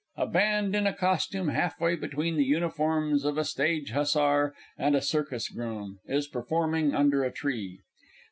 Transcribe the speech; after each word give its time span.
A 0.17 0.25
Band 0.25 0.73
in 0.75 0.87
a 0.87 0.93
costume 0.95 1.49
half 1.49 1.79
way 1.79 1.95
between 1.95 2.35
the 2.35 2.43
uniforms 2.43 3.23
of 3.23 3.37
a 3.37 3.45
stage 3.45 3.91
hussar 3.91 4.55
and 4.75 4.95
a 4.95 4.99
circus 5.01 5.47
groom, 5.49 5.99
is 6.07 6.27
performing 6.27 6.95
under 6.95 7.23
a 7.23 7.31
tree. 7.31 7.81